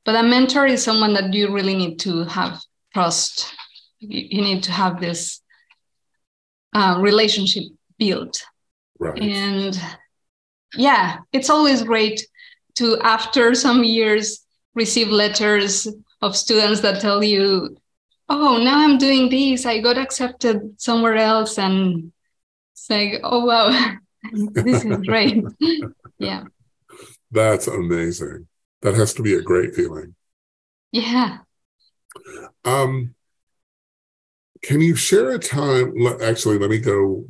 But 0.03 0.15
a 0.15 0.23
mentor 0.23 0.65
is 0.65 0.83
someone 0.83 1.13
that 1.13 1.33
you 1.33 1.53
really 1.53 1.75
need 1.75 1.99
to 1.99 2.25
have 2.25 2.59
trust. 2.93 3.53
You, 3.99 4.41
need 4.41 4.63
to 4.63 4.71
have 4.71 4.99
this 4.99 5.41
uh, 6.73 6.97
relationship 6.99 7.63
built. 7.97 8.43
Right. 8.99 9.21
And 9.21 9.79
yeah 10.75 11.17
it's 11.31 11.49
always 11.49 11.83
great 11.83 12.27
to 12.75 12.99
after 13.01 13.55
some 13.55 13.83
years 13.83 14.45
receive 14.75 15.07
letters 15.07 15.87
of 16.21 16.35
students 16.35 16.81
that 16.81 17.01
tell 17.01 17.23
you 17.23 17.77
oh 18.29 18.61
now 18.63 18.79
i'm 18.79 18.97
doing 18.97 19.29
this. 19.29 19.65
I 19.65 19.79
got 19.79 19.97
accepted 19.97 20.79
somewhere 20.79 21.15
else. 21.15 21.57
And 21.57 22.11
it's 22.73 22.89
like 22.89 23.21
oh 23.23 23.45
wow. 23.45 23.95
This 24.31 24.83
is 24.83 24.97
great 25.05 25.43
yeah 26.19 26.43
that's 27.31 27.67
amazing 27.67 28.47
that 28.81 28.95
has 28.95 29.13
to 29.13 29.21
be 29.21 29.33
a 29.33 29.41
great 29.41 29.75
feeling 29.75 30.15
yeah 30.91 31.39
um 32.65 33.13
can 34.63 34.81
you 34.81 34.95
share 34.95 35.31
a 35.31 35.39
time? 35.39 35.93
Actually, 36.21 36.57
let 36.57 36.69
me 36.69 36.79
go 36.79 37.25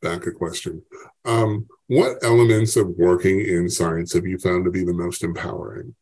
back 0.00 0.26
a 0.26 0.32
question. 0.32 0.82
Um, 1.24 1.66
what 1.86 2.22
elements 2.22 2.76
of 2.76 2.88
working 2.96 3.40
in 3.40 3.68
science 3.68 4.12
have 4.14 4.26
you 4.26 4.38
found 4.38 4.64
to 4.64 4.70
be 4.70 4.84
the 4.84 4.94
most 4.94 5.22
empowering? 5.22 5.94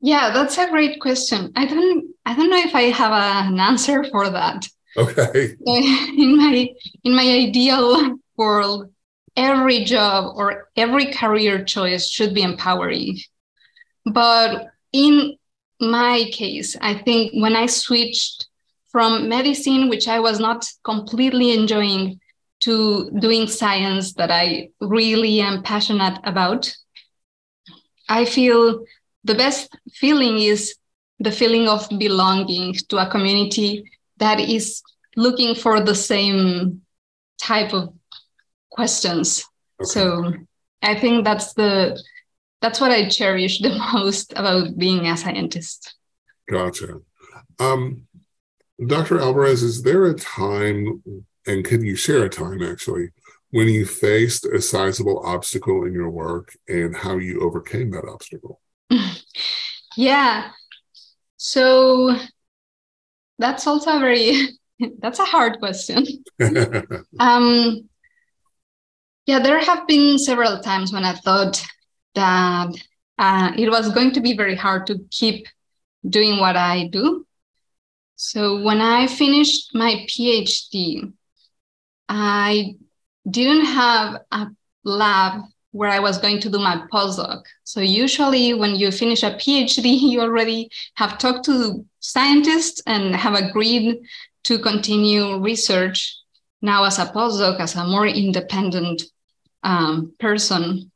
Yeah, 0.00 0.30
that's 0.32 0.58
a 0.58 0.68
great 0.70 1.00
question. 1.00 1.52
I 1.56 1.66
don't 1.66 2.14
I 2.26 2.34
don't 2.34 2.50
know 2.50 2.58
if 2.58 2.74
I 2.74 2.82
have 2.82 3.12
a, 3.12 3.48
an 3.48 3.58
answer 3.58 4.04
for 4.04 4.28
that. 4.30 4.66
Okay. 4.96 5.56
In 5.66 6.36
my 6.36 6.68
in 7.02 7.16
my 7.16 7.22
ideal 7.22 8.16
world, 8.36 8.92
every 9.36 9.84
job 9.84 10.34
or 10.36 10.68
every 10.76 11.12
career 11.12 11.64
choice 11.64 12.08
should 12.08 12.34
be 12.34 12.42
empowering. 12.42 13.18
But 14.04 14.68
in 14.92 15.36
my 15.80 16.30
case, 16.32 16.76
I 16.80 16.94
think 16.94 17.32
when 17.34 17.56
I 17.56 17.66
switched 17.66 18.46
from 18.90 19.28
medicine, 19.28 19.88
which 19.88 20.06
I 20.06 20.20
was 20.20 20.38
not 20.38 20.66
completely 20.84 21.52
enjoying, 21.52 22.20
to 22.64 23.10
doing 23.18 23.46
science 23.46 24.14
that 24.14 24.30
I 24.30 24.70
really 24.80 25.40
am 25.40 25.62
passionate 25.62 26.18
about. 26.24 26.74
I 28.08 28.24
feel 28.24 28.84
the 29.22 29.34
best 29.34 29.76
feeling 29.92 30.38
is 30.38 30.74
the 31.18 31.30
feeling 31.30 31.68
of 31.68 31.86
belonging 31.98 32.74
to 32.88 32.96
a 32.96 33.10
community 33.10 33.84
that 34.16 34.40
is 34.40 34.82
looking 35.14 35.54
for 35.54 35.80
the 35.80 35.94
same 35.94 36.80
type 37.38 37.74
of 37.74 37.92
questions. 38.74 39.44
Okay. 39.80 39.88
So 39.88 40.32
I 40.82 40.98
think 40.98 41.24
that's 41.24 41.54
the 41.54 42.00
that's 42.60 42.80
what 42.80 42.90
I 42.90 43.08
cherish 43.08 43.60
the 43.60 43.70
most 43.92 44.32
about 44.36 44.76
being 44.76 45.06
a 45.06 45.16
scientist. 45.16 45.94
Gotcha. 46.50 47.00
Um, 47.58 48.06
Dr. 48.84 49.20
Alvarez, 49.20 49.62
is 49.62 49.82
there 49.82 50.06
a 50.06 50.14
time, 50.14 51.02
and 51.46 51.64
can 51.64 51.84
you 51.84 51.94
share 51.94 52.24
a 52.24 52.28
time 52.28 52.62
actually, 52.62 53.10
when 53.50 53.68
you 53.68 53.86
faced 53.86 54.46
a 54.46 54.60
sizable 54.60 55.20
obstacle 55.24 55.84
in 55.86 55.92
your 55.92 56.10
work 56.10 56.56
and 56.68 56.96
how 56.96 57.16
you 57.18 57.40
overcame 57.40 57.90
that 57.92 58.08
obstacle? 58.08 58.60
Yeah. 59.96 60.50
So 61.36 62.16
that's 63.38 63.66
also 63.66 63.96
a 63.96 64.00
very 64.00 64.48
that's 64.98 65.18
a 65.20 65.24
hard 65.24 65.58
question. 65.60 66.04
um 67.20 67.88
yeah, 69.26 69.40
there 69.40 69.60
have 69.60 69.86
been 69.86 70.18
several 70.18 70.60
times 70.60 70.92
when 70.92 71.04
I 71.04 71.14
thought 71.14 71.64
that 72.14 72.74
uh, 73.18 73.52
it 73.56 73.70
was 73.70 73.92
going 73.92 74.12
to 74.12 74.20
be 74.20 74.36
very 74.36 74.54
hard 74.54 74.86
to 74.88 74.98
keep 75.10 75.46
doing 76.08 76.38
what 76.38 76.56
I 76.56 76.88
do 76.88 77.24
so 78.16 78.62
when 78.62 78.80
I 78.80 79.06
finished 79.06 79.74
my 79.74 80.06
PhD, 80.08 81.12
I 82.08 82.74
didn't 83.28 83.66
have 83.66 84.20
a 84.30 84.46
lab 84.84 85.42
where 85.72 85.90
I 85.90 85.98
was 85.98 86.18
going 86.18 86.40
to 86.40 86.50
do 86.50 86.58
my 86.58 86.84
postdoc. 86.92 87.42
So 87.64 87.80
usually 87.80 88.54
when 88.54 88.76
you 88.76 88.92
finish 88.92 89.22
a 89.24 89.32
PhD, 89.32 90.00
you 90.00 90.20
already 90.20 90.70
have 90.94 91.18
talked 91.18 91.44
to 91.46 91.84
scientists 91.98 92.82
and 92.86 93.16
have 93.16 93.34
agreed 93.34 93.98
to 94.44 94.58
continue 94.58 95.38
research 95.38 96.16
now 96.62 96.84
as 96.84 96.98
a 96.98 97.06
postdoc, 97.06 97.58
as 97.58 97.74
a 97.74 97.84
more 97.84 98.06
independent 98.06 99.02
um, 99.64 100.12
person, 100.20 100.92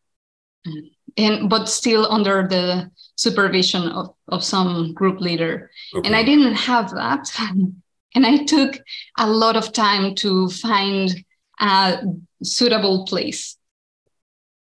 and 1.17 1.51
but 1.51 1.69
still 1.69 2.11
under 2.11 2.47
the 2.47 2.91
supervision 3.17 3.89
of, 3.89 4.15
of 4.29 4.45
some 4.45 4.95
group 4.95 5.21
leader. 5.21 5.71
Okay. 5.95 6.07
And 6.07 6.15
I 6.15 6.23
didn't 6.23 6.55
have 6.55 6.95
that. 6.95 7.29
and 8.15 8.27
I 8.27 8.45
took 8.45 8.79
a 9.19 9.29
lot 9.29 9.57
of 9.57 9.73
time 9.73 10.15
to 10.17 10.49
find 10.51 11.25
a 11.61 12.03
suitable 12.43 13.05
place. 13.07 13.57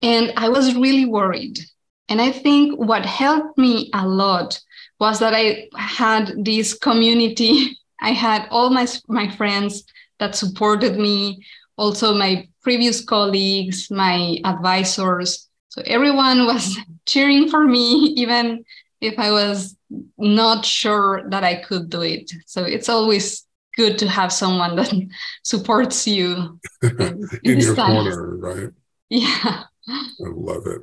And 0.02 0.32
I 0.36 0.48
was 0.48 0.74
really 0.74 1.04
worried. 1.04 1.60
And 2.08 2.20
I 2.20 2.32
think 2.32 2.78
what 2.78 3.06
helped 3.06 3.56
me 3.56 3.90
a 3.94 4.06
lot 4.06 4.60
was 4.98 5.20
that 5.20 5.34
I 5.34 5.68
had 5.76 6.44
this 6.44 6.74
community. 6.74 7.78
I 8.02 8.10
had 8.10 8.48
all 8.50 8.70
my, 8.70 8.86
my 9.06 9.30
friends 9.36 9.84
that 10.18 10.34
supported 10.34 10.98
me, 10.98 11.44
also 11.76 12.14
my 12.14 12.48
previous 12.62 13.04
colleagues, 13.04 13.90
my 13.90 14.38
advisors. 14.44 15.48
So 15.68 15.82
everyone 15.86 16.46
was 16.46 16.78
cheering 17.06 17.48
for 17.48 17.66
me, 17.66 18.14
even 18.16 18.64
if 19.00 19.18
I 19.18 19.32
was 19.32 19.76
not 20.16 20.64
sure 20.64 21.28
that 21.30 21.44
I 21.44 21.56
could 21.56 21.90
do 21.90 22.02
it. 22.02 22.30
So 22.46 22.64
it's 22.64 22.88
always 22.88 23.46
good 23.76 23.98
to 23.98 24.08
have 24.08 24.32
someone 24.32 24.76
that 24.76 24.92
supports 25.42 26.06
you 26.06 26.60
in, 26.82 27.28
in 27.42 27.60
your 27.60 27.74
corner, 27.74 28.36
right? 28.36 28.70
Yeah. 29.08 29.64
I 29.88 30.04
love 30.20 30.66
it. 30.66 30.82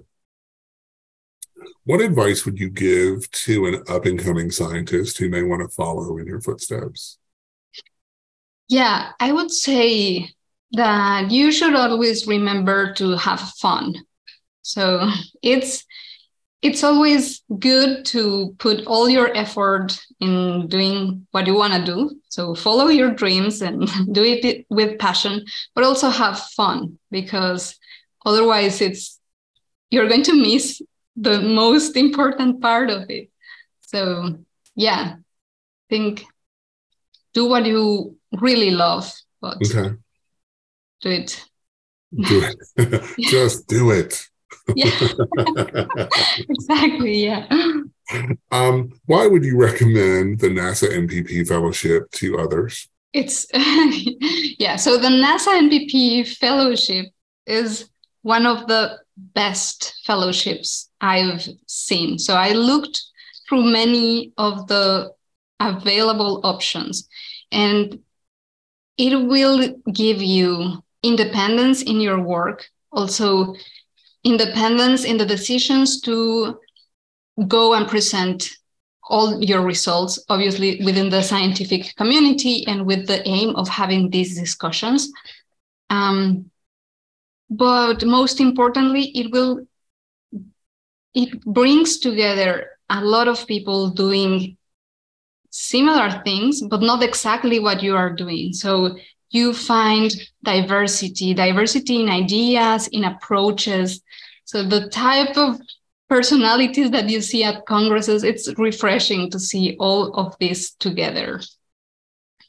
What 1.86 2.01
advice 2.01 2.46
would 2.46 2.60
you 2.60 2.69
give 2.69 3.29
to 3.31 3.65
an 3.65 3.84
up 3.88 4.05
and 4.05 4.19
coming 4.19 4.51
scientist 4.51 5.17
who 5.17 5.29
may 5.29 5.43
want 5.43 5.62
to 5.62 5.75
follow 5.75 6.17
in 6.17 6.27
your 6.27 6.41
footsteps? 6.41 7.17
Yeah, 8.67 9.12
I 9.19 9.31
would 9.31 9.50
say 9.50 10.29
that 10.72 11.32
you 11.32 11.52
should 11.52 11.76
always 11.76 12.28
remember 12.28 12.94
to 12.94 13.16
have 13.18 13.40
fun. 13.40 13.96
So 14.62 15.10
it's 15.42 15.86
it's 16.62 16.84
always 16.84 17.42
good 17.58 18.04
to 18.04 18.54
put 18.60 18.86
all 18.86 19.08
your 19.08 19.36
effort 19.36 19.98
in 20.20 20.68
doing 20.68 21.26
what 21.32 21.48
you 21.48 21.56
want 21.56 21.74
to 21.74 21.86
do. 21.86 22.20
So 22.28 22.54
follow 22.54 22.88
your 22.88 23.12
dreams 23.12 23.62
and 23.62 23.88
do 24.12 24.24
it 24.24 24.66
with 24.70 25.00
passion, 25.00 25.46
but 25.74 25.86
also 25.86 26.10
have 26.10 26.40
fun 26.40 27.00
because 27.12 27.80
otherwise 28.26 28.82
it's 28.82 29.20
you're 29.90 30.10
going 30.10 30.24
to 30.24 30.34
miss 30.34 30.82
the 31.16 31.42
most 31.42 31.96
important 31.96 32.62
part 32.62 32.90
of 32.90 33.10
it. 33.10 33.30
So 33.82 34.38
yeah, 34.76 35.16
think 35.90 36.26
do 37.34 37.46
what 37.48 37.66
you 37.66 38.18
really 38.40 38.72
love, 38.72 39.12
but 39.42 39.58
okay. 39.66 39.96
Do 41.01 41.10
it. 41.10 41.46
Do 42.15 42.44
it. 42.44 43.03
Just 43.20 43.68
do 43.68 43.91
it. 43.91 44.25
Yeah. 44.75 44.91
Exactly 46.50 47.25
yeah. 47.25 47.48
Um, 48.51 48.91
why 49.06 49.27
would 49.27 49.44
you 49.44 49.58
recommend 49.58 50.39
the 50.39 50.48
nasa 50.48 50.88
npp 50.89 51.48
fellowship 51.48 52.10
to 52.12 52.38
others? 52.39 52.88
It's 53.13 53.48
yeah 54.60 54.75
so 54.75 54.98
the 54.98 55.08
nasa 55.08 55.60
npp 55.70 56.27
fellowship 56.38 57.08
is 57.46 57.89
one 58.22 58.46
of 58.46 58.68
the 58.68 59.00
best 59.18 59.96
fellowships 60.06 60.89
i've 61.01 61.48
seen. 61.68 62.20
So 62.20 62.35
i 62.35 62.51
looked 62.51 63.01
through 63.48 63.64
many 63.64 64.33
of 64.38 64.68
the 64.68 65.12
available 65.59 66.42
options 66.44 67.07
and 67.51 68.00
it 68.98 69.16
will 69.16 69.75
give 69.92 70.22
you 70.22 70.83
independence 71.03 71.81
in 71.81 72.00
your 72.01 72.20
work 72.20 72.70
also 72.92 73.55
independence 74.24 75.05
in 75.05 75.18
the 75.18 75.25
decisions 75.25 76.01
to 76.01 76.59
go 77.48 77.74
and 77.74 77.88
present 77.88 78.50
all 79.09 79.42
your 79.42 79.62
results, 79.62 80.20
obviously 80.29 80.83
within 80.83 81.09
the 81.09 81.22
scientific 81.22 81.96
community 81.96 82.66
and 82.68 82.85
with 82.85 83.07
the 83.07 83.27
aim 83.27 83.55
of 83.55 83.68
having 83.68 84.09
these 84.09 84.38
discussions. 84.38 85.12
Um, 85.90 86.51
but 87.50 88.05
most 88.05 88.40
importantly, 88.40 89.05
it 89.16 89.31
will 89.31 89.66
it 91.16 91.44
brings 91.44 91.98
together 91.98 92.70
a 92.90 93.03
lot 93.03 93.27
of 93.27 93.48
people 93.48 93.90
doing 93.90 94.57
similar 95.50 96.22
things, 96.24 96.62
but 96.62 96.81
not 96.81 97.01
exactly 97.01 97.59
what 97.59 97.81
you 97.81 97.96
are 97.96 98.14
doing. 98.14 98.53
So 98.53 98.96
you 99.31 99.53
find 99.53 100.11
diversity, 100.44 101.33
diversity 101.33 102.01
in 102.01 102.09
ideas, 102.09 102.87
in 102.87 103.03
approaches. 103.03 104.01
So 104.46 104.63
the 104.63 104.89
type 104.89 105.37
of 105.37 105.59
personalities 106.09 106.92
that 106.92 107.09
you 107.09 107.22
see 107.22 107.44
at 107.44 107.65
congresses, 107.65 108.24
it's 108.24 108.51
refreshing 108.57 109.29
to 109.31 109.39
see 109.39 109.75
all 109.79 110.13
of 110.15 110.35
this 110.39 110.72
together. 110.74 111.42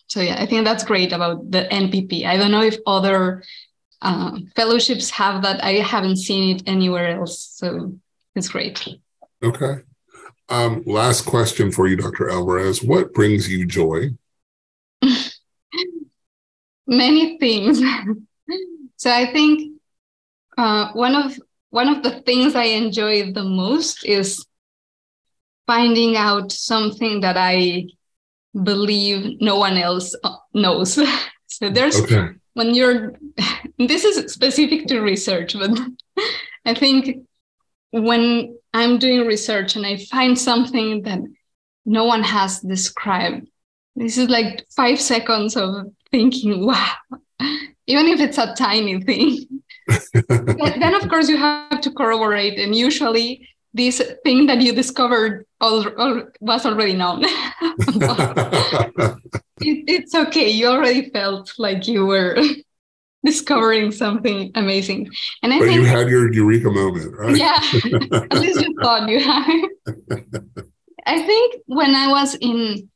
So 0.06 0.20
yeah, 0.20 0.36
I 0.40 0.46
think 0.46 0.64
that's 0.64 0.84
great 0.84 1.12
about 1.12 1.50
the 1.50 1.68
NPP. 1.70 2.24
I 2.24 2.36
don't 2.36 2.50
know 2.50 2.62
if 2.62 2.78
other 2.86 3.44
uh, 4.02 4.38
fellowships 4.56 5.10
have 5.10 5.42
that. 5.42 5.62
I 5.62 5.74
haven't 5.74 6.16
seen 6.16 6.56
it 6.56 6.62
anywhere 6.66 7.20
else. 7.20 7.52
So 7.54 7.94
it's 8.34 8.48
great. 8.48 8.88
Okay. 9.42 9.82
Um, 10.48 10.82
last 10.84 11.26
question 11.26 11.70
for 11.70 11.86
you, 11.86 11.96
Dr. 11.96 12.28
Alvarez. 12.30 12.82
What 12.82 13.14
brings 13.14 13.48
you 13.48 13.66
joy? 13.66 14.10
Many 16.90 17.38
things. 17.38 17.81
so 18.96 19.11
I 19.11 19.33
think 19.33 19.81
uh, 20.59 20.92
one 20.92 21.14
of 21.14 21.38
one 21.70 21.88
of 21.88 22.03
the 22.03 22.20
things 22.22 22.55
I 22.55 22.64
enjoy 22.64 23.33
the 23.33 23.44
most 23.44 24.05
is 24.05 24.44
finding 25.66 26.16
out 26.16 26.50
something 26.50 27.20
that 27.20 27.37
I 27.38 27.87
believe 28.64 29.40
no 29.40 29.57
one 29.57 29.76
else 29.76 30.14
uh, 30.24 30.37
knows. 30.53 30.98
so 31.46 31.70
there's 31.70 32.00
okay. 32.03 32.31
when 32.55 32.74
you're 32.74 33.14
this 33.79 34.05
is 34.05 34.33
specific 34.33 34.87
to 34.88 35.00
research, 35.00 35.55
but 35.55 35.70
I 36.66 36.74
think 36.74 37.24
when 37.92 38.59
I'm 38.74 38.98
doing 38.98 39.26
research 39.26 39.76
and 39.76 39.87
I 39.87 39.96
find 39.96 40.38
something 40.38 41.03
that 41.03 41.20
no 41.87 42.05
one 42.05 42.22
has 42.22 42.61
described, 42.61 43.48
this 43.96 44.18
is 44.18 44.29
like 44.29 44.66
five 44.76 45.00
seconds 45.00 45.57
of 45.57 45.87
thinking, 46.10 46.66
wow, 46.66 46.94
even 47.86 48.06
if 48.08 48.20
it's 48.20 48.38
a 48.38 48.54
tiny 48.54 49.00
thing. 49.02 49.46
then, 50.28 50.94
of 50.94 51.08
course, 51.08 51.28
you 51.28 51.36
have 51.36 51.80
to 51.80 51.90
corroborate. 51.90 52.58
And 52.58 52.74
usually, 52.74 53.48
this 53.74 54.02
thing 54.24 54.46
that 54.46 54.60
you 54.60 54.72
discovered 54.72 55.46
all, 55.60 55.86
all, 55.98 56.22
was 56.40 56.66
already 56.66 56.94
known. 56.94 57.24
it, 57.24 59.18
it's 59.60 60.14
okay. 60.14 60.48
You 60.48 60.68
already 60.68 61.10
felt 61.10 61.52
like 61.58 61.86
you 61.86 62.06
were 62.06 62.36
discovering 63.24 63.92
something 63.92 64.50
amazing. 64.54 65.08
And 65.42 65.52
I 65.52 65.58
but 65.58 65.66
think, 65.66 65.80
you 65.80 65.86
had 65.86 66.08
your 66.08 66.32
eureka 66.32 66.70
moment, 66.70 67.14
right? 67.16 67.36
Yeah, 67.36 67.58
at 68.30 68.38
least 68.38 68.60
you 68.60 68.74
thought 68.82 69.08
you 69.08 69.20
had. 69.20 69.68
I 71.06 71.22
think 71.22 71.62
when 71.66 71.94
I 71.94 72.08
was 72.08 72.34
in 72.36 72.90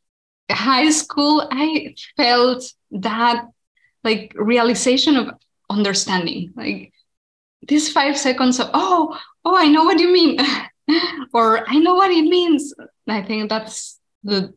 high 0.50 0.90
school, 0.90 1.46
I 1.50 1.94
felt 2.16 2.64
that 2.94 3.46
like 4.02 4.32
realization 4.36 5.16
of 5.16 5.30
understanding, 5.70 6.52
like 6.56 6.92
these 7.66 7.92
five 7.92 8.16
seconds 8.16 8.60
of, 8.60 8.70
oh, 8.74 9.18
oh, 9.44 9.56
I 9.56 9.68
know 9.68 9.84
what 9.84 9.98
you 9.98 10.12
mean, 10.12 10.38
or 11.32 11.68
I 11.68 11.78
know 11.78 11.94
what 11.94 12.10
it 12.10 12.22
means. 12.22 12.74
I 13.08 13.22
think 13.22 13.48
that's 13.48 13.98
the 14.22 14.52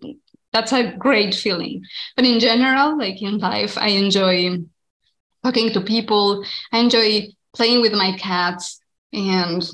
that's 0.54 0.72
a 0.72 0.96
great 0.98 1.36
feeling. 1.36 1.84
But 2.16 2.26
in 2.26 2.40
general, 2.40 2.98
like 2.98 3.22
in 3.22 3.38
life, 3.38 3.78
I 3.78 3.90
enjoy 3.90 4.58
talking 5.44 5.72
to 5.74 5.82
people. 5.82 6.44
I 6.72 6.80
enjoy 6.80 7.28
playing 7.54 7.82
with 7.82 7.94
my 7.94 8.14
cats, 8.18 8.80
and 9.14 9.68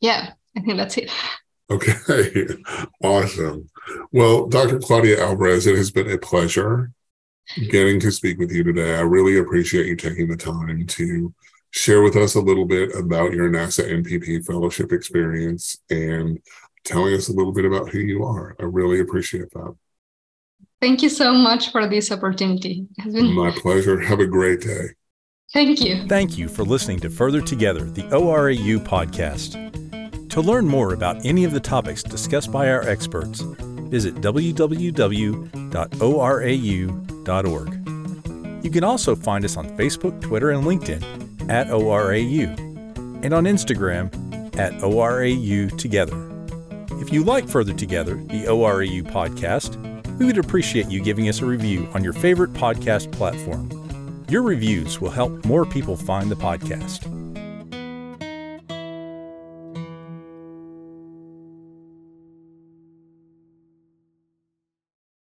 yeah, 0.00 0.32
I 0.56 0.60
think 0.60 0.76
that's 0.76 0.96
it. 0.98 1.10
Okay, 1.70 2.46
awesome. 3.02 3.70
Well, 4.12 4.46
Dr. 4.48 4.78
Claudia 4.78 5.22
Alvarez, 5.24 5.66
it 5.66 5.76
has 5.76 5.90
been 5.90 6.10
a 6.10 6.18
pleasure 6.18 6.92
getting 7.70 8.00
to 8.00 8.10
speak 8.10 8.38
with 8.38 8.50
you 8.52 8.62
today. 8.62 8.96
I 8.96 9.00
really 9.02 9.38
appreciate 9.38 9.86
you 9.86 9.96
taking 9.96 10.28
the 10.28 10.36
time 10.36 10.86
to 10.86 11.34
share 11.70 12.02
with 12.02 12.16
us 12.16 12.34
a 12.34 12.40
little 12.40 12.66
bit 12.66 12.94
about 12.94 13.32
your 13.32 13.50
NASA 13.50 13.88
NPP 13.88 14.44
fellowship 14.46 14.92
experience 14.92 15.76
and 15.90 16.38
telling 16.84 17.14
us 17.14 17.28
a 17.28 17.32
little 17.32 17.52
bit 17.52 17.64
about 17.64 17.88
who 17.90 17.98
you 17.98 18.24
are. 18.24 18.54
I 18.60 18.64
really 18.64 19.00
appreciate 19.00 19.50
that. 19.52 19.74
Thank 20.80 21.02
you 21.02 21.08
so 21.08 21.32
much 21.32 21.70
for 21.70 21.88
this 21.88 22.10
opportunity. 22.10 22.86
Been- 23.04 23.32
My 23.32 23.52
pleasure. 23.52 24.00
Have 24.00 24.20
a 24.20 24.26
great 24.26 24.60
day. 24.62 24.88
Thank 25.52 25.80
you. 25.82 26.06
Thank 26.08 26.38
you 26.38 26.48
for 26.48 26.64
listening 26.64 26.98
to 27.00 27.10
Further 27.10 27.40
Together, 27.42 27.84
the 27.84 28.02
ORAU 28.04 28.78
podcast. 28.84 29.58
To 30.30 30.40
learn 30.40 30.66
more 30.66 30.94
about 30.94 31.24
any 31.26 31.44
of 31.44 31.52
the 31.52 31.60
topics 31.60 32.02
discussed 32.02 32.50
by 32.50 32.70
our 32.70 32.88
experts, 32.88 33.40
visit 33.40 34.14
www.orau.org. 34.16 35.52
You 38.62 38.70
can 38.70 38.84
also 38.84 39.14
find 39.16 39.44
us 39.44 39.56
on 39.56 39.68
Facebook, 39.76 40.20
Twitter, 40.20 40.50
and 40.50 40.64
LinkedIn 40.64 41.50
at 41.50 41.68
ORAU, 41.68 42.56
and 43.24 43.34
on 43.34 43.44
Instagram 43.44 44.12
at 44.56 44.72
ORAU 44.82 45.76
Together. 45.78 46.28
If 47.00 47.12
you 47.12 47.24
like 47.24 47.48
Further 47.48 47.72
Together, 47.72 48.14
the 48.14 48.44
ORAU 48.46 49.02
podcast, 49.02 49.76
we 50.18 50.26
would 50.26 50.38
appreciate 50.38 50.88
you 50.88 51.02
giving 51.02 51.28
us 51.28 51.40
a 51.40 51.46
review 51.46 51.88
on 51.94 52.04
your 52.04 52.12
favorite 52.12 52.52
podcast 52.52 53.10
platform. 53.10 53.68
Your 54.28 54.42
reviews 54.42 55.00
will 55.00 55.10
help 55.10 55.44
more 55.44 55.66
people 55.66 55.96
find 55.96 56.30
the 56.30 56.36
podcast. 56.36 57.21